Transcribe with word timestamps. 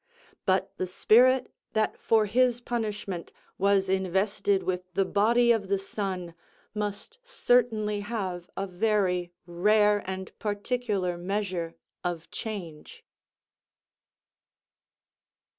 But 0.47 0.75
the 0.77 0.87
spirit 0.87 1.53
that 1.73 1.95
for 1.99 2.25
his 2.25 2.59
punishment 2.59 3.31
was 3.59 3.87
invested 3.87 4.63
with 4.63 4.91
the 4.95 5.05
body 5.05 5.51
of 5.51 5.67
the 5.67 5.77
sun 5.77 6.33
must 6.73 7.19
certainly 7.23 7.99
have 7.99 8.49
a 8.57 8.65
very 8.65 9.31
rare 9.45 9.99
and 10.09 10.31
particular 10.39 11.19
measure 11.19 11.75
of 12.03 12.31
change. 12.31 13.03